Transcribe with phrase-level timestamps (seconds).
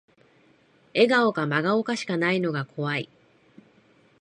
[0.95, 3.07] 笑顔か真顔しかないのが怖い